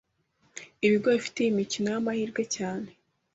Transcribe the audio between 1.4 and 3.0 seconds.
mikino y’amahirwe cyane